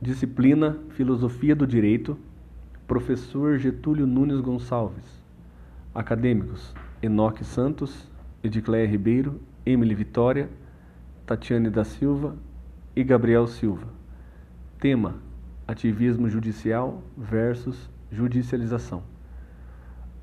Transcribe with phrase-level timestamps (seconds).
[0.00, 2.16] Disciplina Filosofia do Direito,
[2.86, 5.04] professor Getúlio Nunes Gonçalves.
[5.92, 8.08] Acadêmicos: Enoque Santos,
[8.40, 10.48] Edicléia Ribeiro, Emily Vitória,
[11.26, 12.36] Tatiane da Silva
[12.94, 13.88] e Gabriel Silva.
[14.78, 15.16] Tema:
[15.66, 19.02] Ativismo judicial versus judicialização.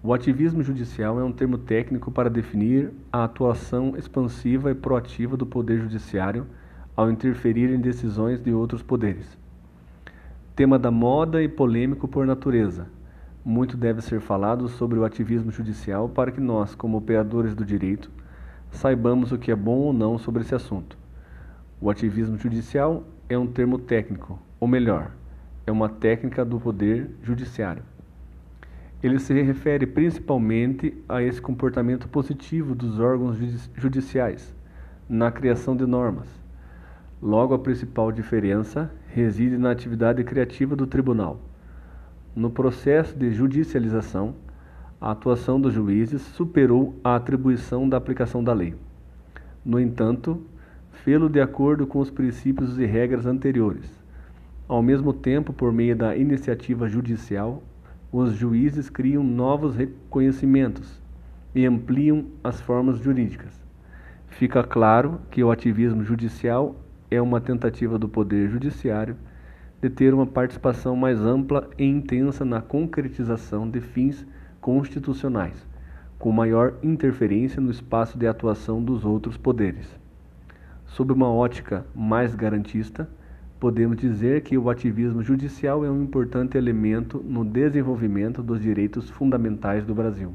[0.01, 5.45] O ativismo judicial é um termo técnico para definir a atuação expansiva e proativa do
[5.45, 6.47] Poder Judiciário
[6.95, 9.43] ao interferir em decisões de outros poderes.
[10.55, 12.87] Tema da moda e polêmico por natureza.
[13.43, 18.09] Muito deve ser falado sobre o ativismo judicial para que nós, como operadores do direito,
[18.71, 20.97] saibamos o que é bom ou não sobre esse assunto.
[21.81, 25.11] O ativismo judicial é um termo técnico, ou melhor,
[25.67, 27.83] é uma técnica do Poder Judiciário.
[29.03, 33.37] Ele se refere principalmente a esse comportamento positivo dos órgãos
[33.75, 34.55] judiciais
[35.09, 36.44] na criação de normas.
[37.25, 41.39] Logo, a principal diferença reside na atividade criativa do tribunal.
[42.35, 44.35] No processo de judicialização,
[45.01, 48.75] a atuação dos juízes superou a atribuição da aplicação da lei.
[49.65, 50.39] No entanto,
[51.03, 53.89] fê-lo de acordo com os princípios e regras anteriores.
[54.67, 57.63] Ao mesmo tempo, por meio da iniciativa judicial,
[58.11, 61.01] os juízes criam novos reconhecimentos
[61.55, 63.59] e ampliam as formas jurídicas.
[64.27, 66.75] Fica claro que o ativismo judicial
[67.09, 69.15] é uma tentativa do Poder Judiciário
[69.81, 74.25] de ter uma participação mais ampla e intensa na concretização de fins
[74.59, 75.67] constitucionais,
[76.17, 79.87] com maior interferência no espaço de atuação dos outros poderes.
[80.87, 83.07] Sob uma ótica mais garantista,
[83.59, 89.85] podemos dizer que o ativismo judicial é um importante elemento no desenvolvimento dos direitos fundamentais
[89.85, 90.33] do Brasil.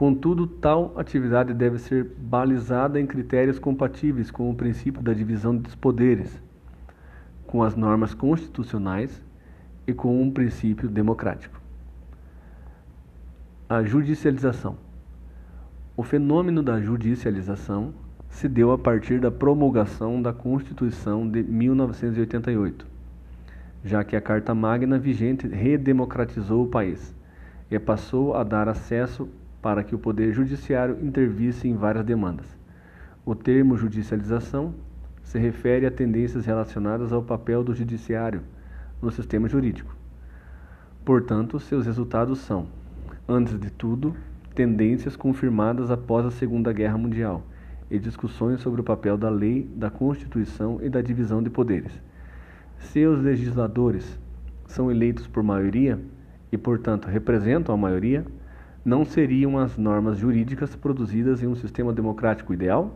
[0.00, 5.74] Contudo, tal atividade deve ser balizada em critérios compatíveis com o princípio da divisão dos
[5.74, 6.40] poderes,
[7.46, 9.22] com as normas constitucionais
[9.86, 11.60] e com um princípio democrático.
[13.68, 14.78] A judicialização.
[15.94, 17.92] O fenômeno da judicialização
[18.30, 22.86] se deu a partir da promulgação da Constituição de 1988,
[23.84, 27.14] já que a Carta Magna vigente redemocratizou o país
[27.70, 29.28] e passou a dar acesso
[29.62, 32.46] para que o Poder Judiciário intervisse em várias demandas.
[33.24, 34.74] O termo judicialização
[35.22, 38.42] se refere a tendências relacionadas ao papel do Judiciário
[39.00, 39.94] no sistema jurídico.
[41.04, 42.66] Portanto, seus resultados são,
[43.28, 44.14] antes de tudo,
[44.54, 47.42] tendências confirmadas após a Segunda Guerra Mundial
[47.90, 51.92] e discussões sobre o papel da lei, da Constituição e da divisão de poderes.
[52.78, 54.18] Se os legisladores
[54.66, 55.98] são eleitos por maioria
[56.52, 58.24] e, portanto, representam a maioria,
[58.84, 62.94] não seriam as normas jurídicas produzidas em um sistema democrático ideal?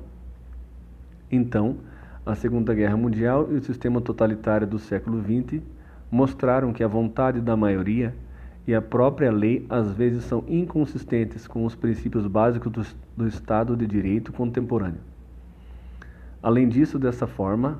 [1.30, 1.76] Então,
[2.24, 5.62] a Segunda Guerra Mundial e o sistema totalitário do século XX
[6.10, 8.14] mostraram que a vontade da maioria
[8.66, 13.76] e a própria lei às vezes são inconsistentes com os princípios básicos do, do Estado
[13.76, 15.00] de Direito contemporâneo.
[16.42, 17.78] Além disso, dessa forma,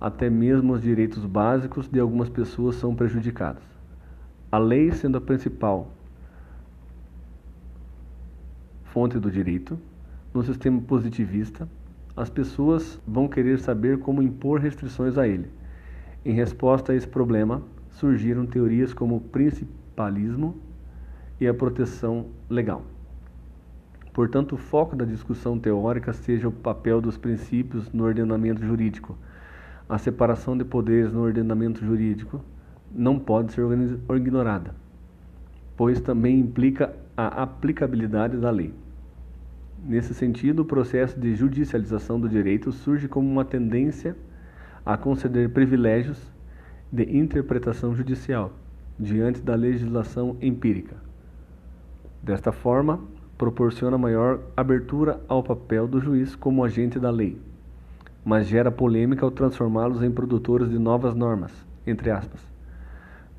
[0.00, 3.62] até mesmo os direitos básicos de algumas pessoas são prejudicados.
[4.50, 5.90] A lei sendo a principal
[8.92, 9.78] fonte do direito,
[10.32, 11.68] no sistema positivista,
[12.16, 15.50] as pessoas vão querer saber como impor restrições a ele.
[16.24, 20.56] Em resposta a esse problema, surgiram teorias como o principalismo
[21.40, 22.82] e a proteção legal.
[24.12, 29.16] Portanto, o foco da discussão teórica seja o papel dos princípios no ordenamento jurídico.
[29.88, 32.42] A separação de poderes no ordenamento jurídico
[32.90, 33.62] não pode ser
[34.16, 34.74] ignorada,
[35.76, 38.72] pois também implica a aplicabilidade da lei.
[39.84, 44.16] Nesse sentido, o processo de judicialização do direito surge como uma tendência
[44.86, 46.16] a conceder privilégios
[46.92, 48.52] de interpretação judicial
[48.96, 50.94] diante da legislação empírica.
[52.22, 53.00] Desta forma,
[53.36, 57.36] proporciona maior abertura ao papel do juiz como agente da lei,
[58.24, 61.52] mas gera polêmica ao transformá-los em produtores de novas normas,
[61.84, 62.40] entre aspas.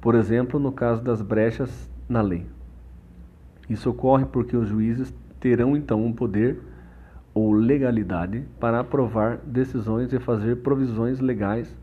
[0.02, 2.46] Por exemplo, no caso das brechas na lei.
[3.69, 6.60] Isso ocorre porque os juízes terão então um poder
[7.33, 11.74] ou legalidade para aprovar decisões e fazer provisões legais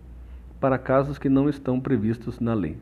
[0.60, 2.76] para casos que não estão previstos na lei.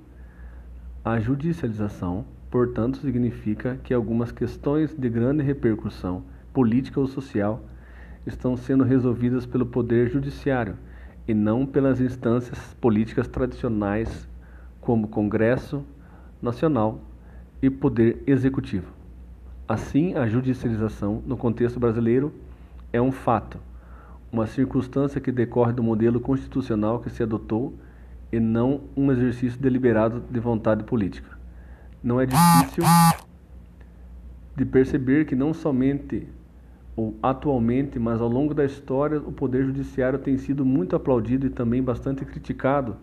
[1.04, 6.22] A judicialização, portanto, significa que algumas questões de grande repercussão
[6.52, 7.62] política ou social
[8.26, 10.76] estão sendo resolvidas pelo Poder Judiciário
[11.28, 14.26] e não pelas instâncias políticas tradicionais
[14.80, 15.84] como Congresso
[16.40, 17.00] Nacional
[17.64, 18.92] e Poder Executivo.
[19.66, 22.30] Assim, a judicialização, no contexto brasileiro,
[22.92, 23.58] é um fato,
[24.30, 27.72] uma circunstância que decorre do modelo constitucional que se adotou
[28.30, 31.38] e não um exercício deliberado de vontade política.
[32.02, 32.84] Não é difícil
[34.54, 36.28] de perceber que não somente
[36.94, 41.50] ou atualmente, mas ao longo da história, o poder judiciário tem sido muito aplaudido e
[41.50, 42.94] também bastante criticado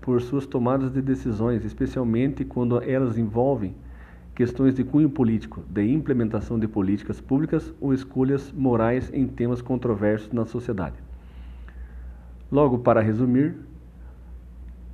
[0.00, 3.72] por suas tomadas de decisões, especialmente quando elas envolvem
[4.40, 10.32] questões de cunho político, de implementação de políticas públicas ou escolhas morais em temas controversos
[10.32, 10.96] na sociedade.
[12.50, 13.54] Logo, para resumir,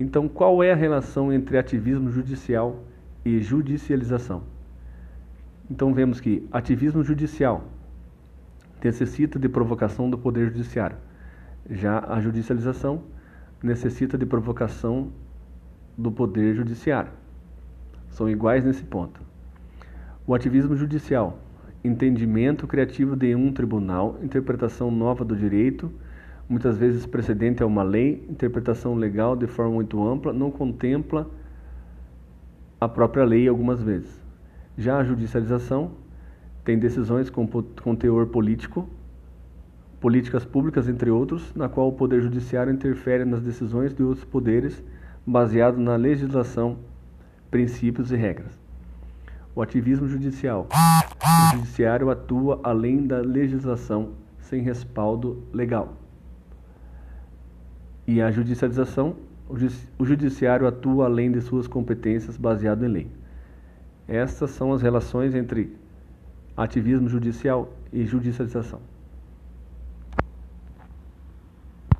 [0.00, 2.82] então qual é a relação entre ativismo judicial
[3.24, 4.42] e judicialização?
[5.70, 7.68] Então vemos que ativismo judicial
[8.82, 10.96] necessita de provocação do poder judiciário.
[11.70, 13.04] Já a judicialização
[13.62, 15.12] necessita de provocação
[15.96, 17.12] do poder judiciário.
[18.08, 19.35] São iguais nesse ponto.
[20.28, 21.38] O ativismo judicial,
[21.84, 25.88] entendimento criativo de um tribunal, interpretação nova do direito,
[26.48, 31.30] muitas vezes precedente a uma lei, interpretação legal de forma muito ampla, não contempla
[32.80, 34.20] a própria lei algumas vezes.
[34.76, 35.92] Já a judicialização
[36.64, 38.90] tem decisões com, com teor político,
[40.00, 44.82] políticas públicas, entre outros, na qual o Poder Judiciário interfere nas decisões de outros poderes
[45.24, 46.78] baseado na legislação,
[47.48, 48.65] princípios e regras.
[49.56, 50.68] O ativismo judicial.
[50.70, 55.96] O judiciário atua além da legislação sem respaldo legal.
[58.06, 59.16] E a judicialização,
[59.98, 63.10] o judiciário atua além de suas competências baseado em lei.
[64.06, 65.74] Estas são as relações entre
[66.54, 68.80] ativismo judicial e judicialização.